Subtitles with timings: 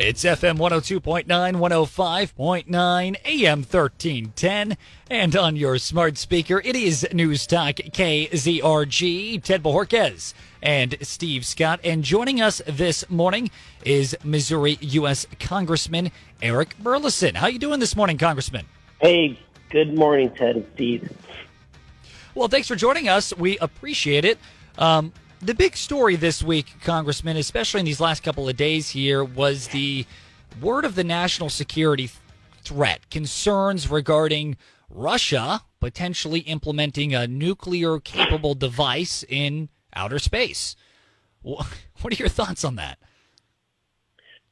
[0.00, 4.76] It's FM 102.9, 105.9, AM 1310,
[5.10, 9.42] and on your smart speaker, it is News Talk KZRG.
[9.42, 11.80] Ted Bojorquez and Steve Scott.
[11.82, 13.50] And joining us this morning
[13.84, 15.26] is Missouri U.S.
[15.40, 17.34] Congressman Eric Burlison.
[17.34, 18.66] How are you doing this morning, Congressman?
[19.00, 19.36] Hey,
[19.68, 21.12] good morning, Ted and Steve.
[22.36, 23.36] Well, thanks for joining us.
[23.36, 24.38] We appreciate it.
[24.78, 29.22] Um, the big story this week, Congressman, especially in these last couple of days here,
[29.22, 30.04] was the
[30.60, 32.10] word of the national security
[32.62, 34.56] threat, concerns regarding
[34.90, 40.76] Russia potentially implementing a nuclear capable device in outer space.
[42.00, 42.96] What are your thoughts on that?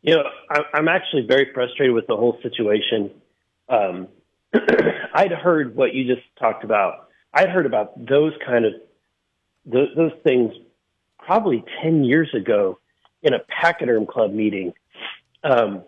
[0.03, 0.25] You know,
[0.75, 3.13] I'm actually very frustrated with the whole situation.
[3.69, 4.09] Um,
[5.15, 7.09] I'd heard what you just talked about.
[7.33, 8.73] I'd heard about those kind of
[9.65, 10.55] those, those things
[11.27, 12.79] probably 10 years ago
[13.23, 14.73] in a Pachyderm Club meeting.
[15.43, 15.83] Um,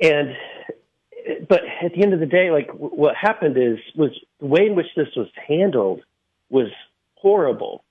[0.00, 0.36] and,
[1.48, 4.74] but at the end of the day, like what happened is, was the way in
[4.74, 6.02] which this was handled
[6.50, 6.68] was
[7.14, 7.84] horrible.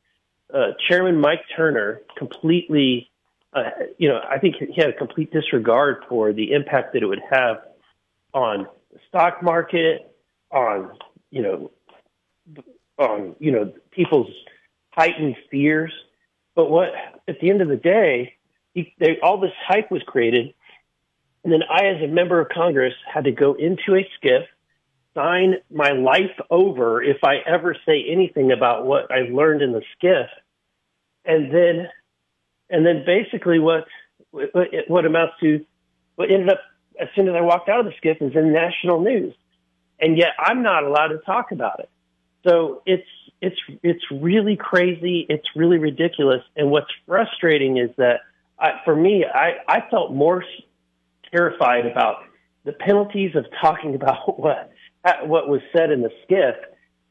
[0.53, 3.09] Uh, Chairman Mike Turner completely,
[3.53, 7.05] uh, you know, I think he had a complete disregard for the impact that it
[7.05, 7.61] would have
[8.33, 10.13] on the stock market,
[10.51, 10.91] on,
[11.31, 11.71] you know,
[12.99, 14.29] on, you know, people's
[14.91, 15.91] heightened fears.
[16.55, 16.89] But what
[17.27, 18.35] at the end of the day,
[18.73, 20.53] he, they, all this hype was created,
[21.43, 24.45] and then I, as a member of Congress, had to go into a SCIF,
[25.13, 29.81] sign my life over if I ever say anything about what I learned in the
[30.01, 30.27] SCIF,
[31.25, 31.89] and then,
[32.69, 33.85] and then basically what
[34.31, 35.63] what amounts to
[36.15, 36.59] what ended up
[36.99, 39.35] as soon as I walked out of the SCIF is in national news,
[39.99, 41.89] and yet I'm not allowed to talk about it.
[42.47, 43.07] So it's
[43.41, 45.25] it's it's really crazy.
[45.29, 46.41] It's really ridiculous.
[46.55, 48.21] And what's frustrating is that
[48.59, 50.43] I, for me, I, I felt more
[51.33, 52.23] terrified about
[52.63, 54.71] the penalties of talking about what
[55.23, 56.55] what was said in the SCIF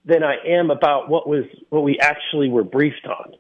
[0.05, 3.35] than I am about what was what we actually were briefed on.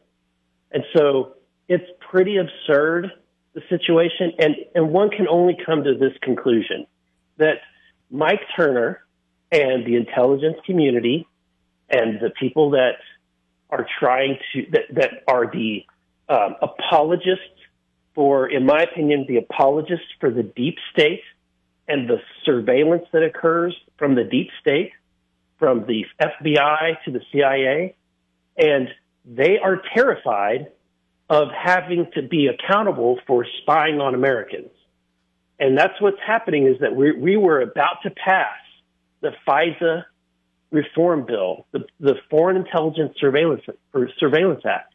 [0.70, 1.34] And so
[1.68, 3.10] it's pretty absurd
[3.54, 6.86] the situation, and and one can only come to this conclusion
[7.38, 7.56] that
[8.10, 9.00] Mike Turner
[9.50, 11.26] and the intelligence community
[11.92, 12.96] and the people that
[13.70, 15.84] are trying to that, that are the
[16.28, 17.44] um, apologists
[18.14, 21.22] for, in my opinion, the apologists for the deep state
[21.88, 24.92] and the surveillance that occurs from the deep state,
[25.58, 27.94] from the FBI to the CIA,
[28.56, 28.88] and
[29.24, 30.68] they are terrified
[31.30, 34.70] of having to be accountable for spying on Americans.
[35.58, 38.58] And that's what's happening is that we, we were about to pass
[39.20, 40.04] the FISA
[40.72, 43.62] reform bill, the, the Foreign Intelligence Surveillance
[43.94, 44.94] or Surveillance Act,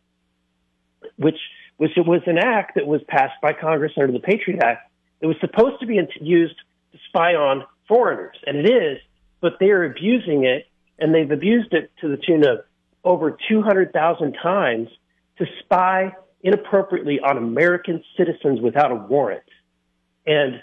[1.15, 1.37] which
[1.77, 4.91] which it was an act that was passed by Congress under the Patriot Act.
[5.21, 6.55] It was supposed to be used
[6.91, 8.97] to spy on foreigners, and it is,
[9.41, 10.65] but they are abusing it,
[10.97, 12.61] and they've abused it to the tune of
[13.03, 14.89] over 200,000 times
[15.37, 19.43] to spy inappropriately on American citizens without a warrant.
[20.25, 20.61] And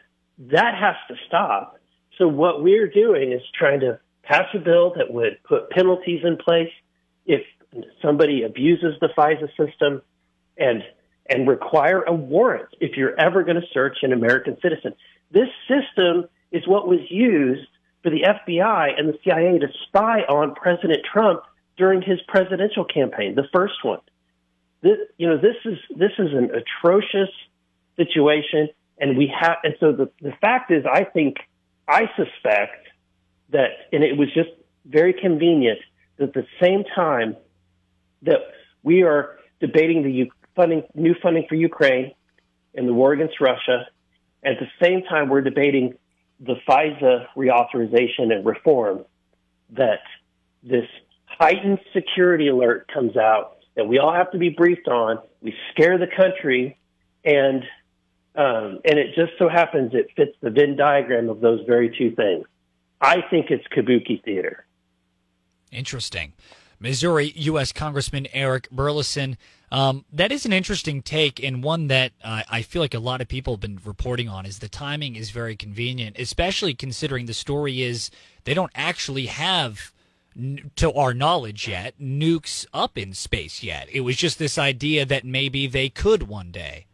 [0.50, 1.78] that has to stop.
[2.18, 6.36] So what we're doing is trying to pass a bill that would put penalties in
[6.36, 6.70] place
[7.26, 7.42] if
[8.02, 10.02] somebody abuses the FISA system
[10.56, 10.82] and
[11.28, 14.92] and require a warrant if you're ever going to search an American citizen.
[15.30, 17.66] This system is what was used
[18.02, 21.42] for the FBI and the CIA to spy on President Trump
[21.76, 24.00] during his presidential campaign, the first one.
[24.82, 27.30] This, you know, this is this is an atrocious
[27.96, 28.68] situation,
[28.98, 29.56] and we have.
[29.64, 31.36] And so the the fact is, I think,
[31.88, 32.86] I suspect
[33.50, 34.50] that, and it was just
[34.86, 35.78] very convenient
[36.16, 37.36] that at the same time
[38.22, 38.40] that
[38.82, 42.12] we are debating the funding, new funding for Ukraine
[42.74, 43.86] and the war against Russia,
[44.44, 45.94] at the same time we're debating
[46.40, 49.04] the FISA reauthorization and reform,
[49.70, 50.00] that
[50.62, 50.86] this
[51.26, 55.18] heightened security alert comes out that we all have to be briefed on.
[55.40, 56.78] We scare the country,
[57.24, 57.64] and
[58.36, 62.14] um, and it just so happens it fits the Venn diagram of those very two
[62.14, 62.46] things.
[63.00, 64.64] I think it's kabuki theater.
[65.70, 66.32] Interesting.
[66.80, 67.72] Missouri U.S.
[67.72, 69.36] Congressman Eric Burlison.
[69.72, 73.20] Um, that is an interesting take, and one that uh, I feel like a lot
[73.20, 74.46] of people have been reporting on.
[74.46, 78.10] Is the timing is very convenient, especially considering the story is
[78.44, 79.92] they don't actually have,
[80.76, 83.88] to our knowledge yet, nukes up in space yet.
[83.90, 86.86] It was just this idea that maybe they could one day,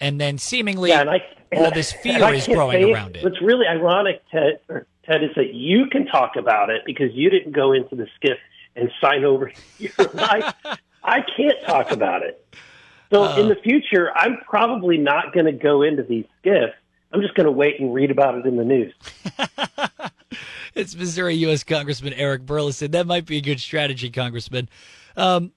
[0.00, 1.22] and then seemingly yeah, and I,
[1.56, 3.24] all this fear is growing around it.
[3.24, 4.60] What's really ironic, Ted,
[5.04, 8.36] Ted, is that you can talk about it because you didn't go into the SCIF
[8.76, 10.54] and sign over your life.
[11.04, 12.44] I can't talk about it.
[13.12, 16.72] So uh, in the future, I'm probably not going to go into these SCIFs.
[17.12, 18.94] I'm just going to wait and read about it in the news.
[20.74, 21.62] it's Missouri U.S.
[21.62, 22.92] Congressman Eric Burlison.
[22.92, 24.70] That might be a good strategy, Congressman.
[25.14, 25.52] Um,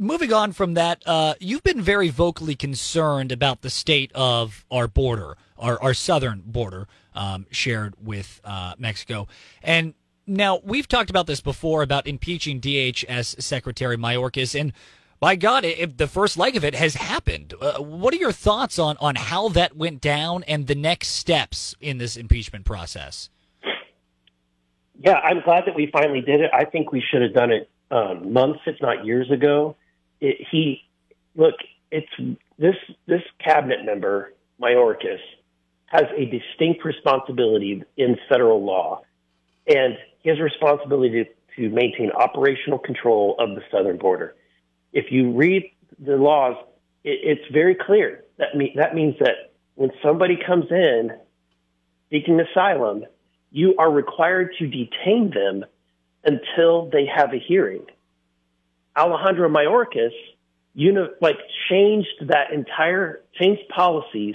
[0.00, 4.88] moving on from that, uh, you've been very vocally concerned about the state of our
[4.88, 9.28] border, our, our southern border um, shared with uh, Mexico.
[9.62, 9.94] And
[10.26, 14.72] now we've talked about this before about impeaching DHS Secretary Mayorkas, and
[15.20, 17.52] by God, if the first leg of it has happened.
[17.60, 21.74] Uh, what are your thoughts on on how that went down and the next steps
[21.78, 23.28] in this impeachment process?
[24.98, 26.50] Yeah, I'm glad that we finally did it.
[26.54, 29.76] I think we should have done it um, months, if not years ago.
[30.20, 30.82] It, he
[31.34, 31.54] look,
[31.90, 32.76] it's this
[33.06, 35.20] this cabinet member Mayorkas
[35.86, 39.02] has a distinct responsibility in federal law,
[39.66, 44.34] and he has a responsibility to, to maintain operational control of the southern border
[44.92, 46.56] if you read the laws,
[47.04, 48.24] it, it's very clear.
[48.38, 51.10] That, me, that means that when somebody comes in
[52.10, 53.04] seeking asylum,
[53.50, 55.64] you are required to detain them
[56.24, 57.86] until they have a hearing.
[59.00, 60.12] Alejandro Mayorkas,
[60.74, 61.36] you know, like
[61.68, 64.34] changed that entire, changed policies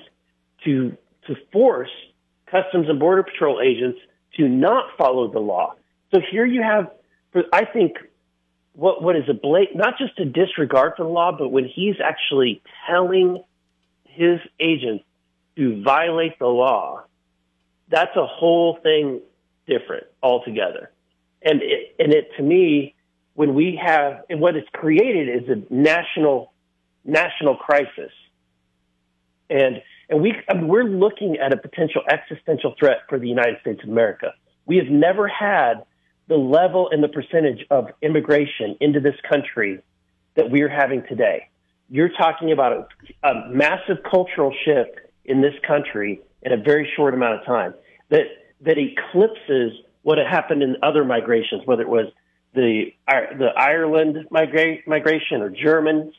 [0.64, 0.98] to,
[1.28, 1.90] to force
[2.48, 4.00] Customs and Border Patrol agents
[4.38, 5.76] to not follow the law.
[6.14, 6.92] So here you have,
[7.54, 7.98] I think,
[8.74, 11.96] what what is a blatant not just a disregard for the law, but when he's
[12.04, 13.44] actually telling
[14.04, 15.04] his agents
[15.56, 17.04] to violate the law,
[17.90, 19.22] that's a whole thing
[19.68, 20.92] different altogether.
[21.42, 22.95] And it, and it to me,
[23.36, 26.54] when we have and what it's created is a national
[27.04, 28.12] national crisis,
[29.50, 33.60] and and we I mean, we're looking at a potential existential threat for the United
[33.62, 34.34] States of America.
[34.66, 35.86] We have never had
[36.28, 39.80] the level and the percentage of immigration into this country
[40.36, 41.50] that we're having today.
[41.90, 42.90] You're talking about
[43.24, 47.74] a, a massive cultural shift in this country in a very short amount of time
[48.10, 48.24] that
[48.62, 49.74] that eclipses
[50.04, 52.08] what had happened in other migrations, whether it was
[52.56, 52.94] the
[53.38, 56.14] the Ireland migra- migration or Germans,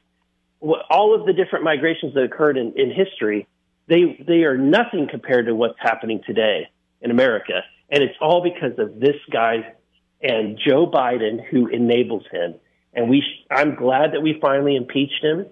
[0.61, 3.47] all of the different migrations that occurred in, in history,
[3.89, 6.69] they they are nothing compared to what's happening today
[7.01, 9.75] in America, and it's all because of this guy
[10.23, 12.55] and Joe Biden who enables him.
[12.95, 15.47] And we, I'm glad that we finally impeached him,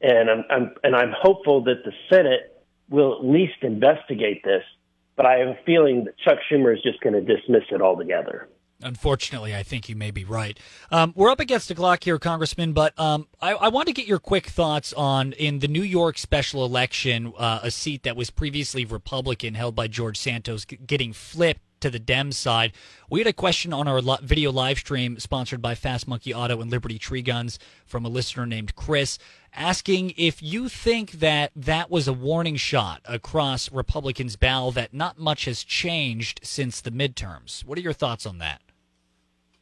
[0.00, 4.64] and I'm, I'm and I'm hopeful that the Senate will at least investigate this.
[5.14, 8.48] But I have a feeling that Chuck Schumer is just going to dismiss it altogether.
[8.82, 10.58] Unfortunately, I think you may be right.
[10.90, 14.06] Um, we're up against the clock here, Congressman, but um, I, I, want to get
[14.06, 18.30] your quick thoughts on in the New York special election, uh, a seat that was
[18.30, 22.72] previously Republican held by George Santos getting flipped to the Dem side.
[23.10, 26.70] We had a question on our video live stream sponsored by Fast Monkey Auto and
[26.70, 29.18] Liberty Tree Guns from a listener named Chris
[29.52, 35.18] asking if you think that that was a warning shot across Republicans' bow that not
[35.18, 37.64] much has changed since the midterms.
[37.64, 38.62] What are your thoughts on that?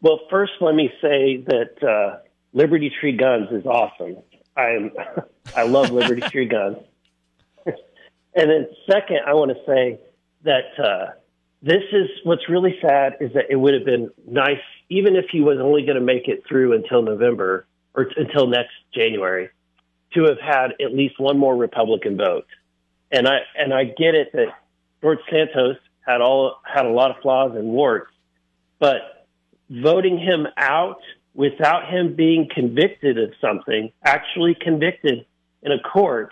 [0.03, 2.19] Well, first, let me say that uh,
[2.53, 4.17] Liberty Tree Guns is awesome.
[4.57, 4.93] I'm
[5.57, 6.79] I love Liberty Tree Guns.
[7.67, 7.75] and
[8.35, 10.01] then second, I want to say
[10.45, 11.13] that uh,
[11.63, 15.41] this is what's really sad is that it would have been nice, even if he
[15.41, 19.51] was only going to make it through until November or t- until next January,
[20.15, 22.47] to have had at least one more Republican vote.
[23.13, 24.55] And I and I get it that
[25.03, 25.77] George Santos
[26.07, 28.11] had all had a lot of flaws and warts,
[28.79, 29.20] but
[29.71, 31.01] voting him out
[31.35, 35.25] without him being convicted of something, actually convicted
[35.63, 36.31] in a court,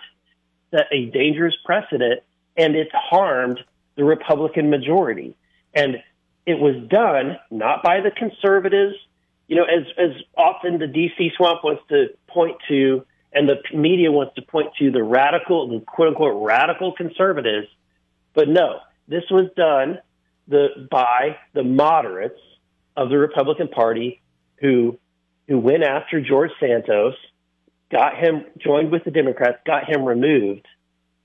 [0.71, 2.21] set a dangerous precedent,
[2.57, 3.59] and it's harmed
[3.95, 5.35] the Republican majority.
[5.73, 5.97] And
[6.45, 8.95] it was done not by the conservatives,
[9.47, 14.11] you know, as, as often the DC swamp wants to point to and the media
[14.11, 17.67] wants to point to the radical, the quote unquote radical conservatives.
[18.33, 19.99] But no, this was done
[20.47, 22.39] the, by the moderates
[22.99, 24.21] of the Republican Party
[24.59, 24.99] who,
[25.47, 27.15] who went after George Santos,
[27.89, 30.67] got him joined with the Democrats, got him removed,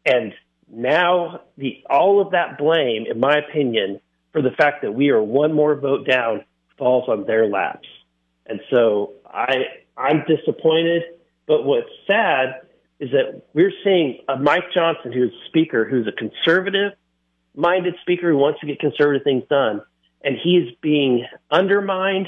[0.06, 0.32] and
[0.70, 4.00] now the all of that blame, in my opinion,
[4.32, 6.44] for the fact that we are one more vote down
[6.78, 7.88] falls on their laps.
[8.46, 9.64] And so I
[9.96, 11.02] I'm disappointed.
[11.46, 12.62] But what's sad
[12.98, 16.92] is that we're seeing a Mike Johnson who's a speaker who's a conservative
[17.56, 19.82] minded speaker who wants to get conservative things done,
[20.24, 22.26] and he is being undermined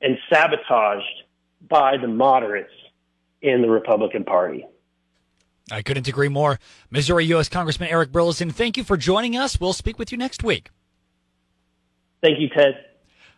[0.00, 1.22] and sabotaged
[1.68, 2.72] by the moderates
[3.42, 4.66] in the Republican Party.
[5.70, 6.58] I couldn't agree more.
[6.90, 7.48] Missouri U.S.
[7.48, 9.60] Congressman Eric Burlison, thank you for joining us.
[9.60, 10.70] We'll speak with you next week.
[12.22, 12.84] Thank you, Ted.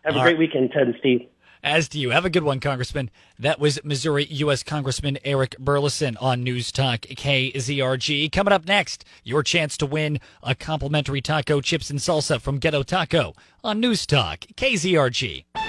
[0.05, 0.39] Have All a great right.
[0.39, 1.29] weekend, Ted and Steve.
[1.63, 2.11] As do you.
[2.11, 3.11] Have a good one, Congressman.
[3.39, 4.63] That was Missouri U.S.
[4.63, 8.31] Congressman Eric Burlison on News Talk KZRG.
[8.31, 12.83] Coming up next, your chance to win a complimentary taco chips and salsa from Ghetto
[12.83, 13.35] Taco
[13.65, 15.66] on News Talk KZRG.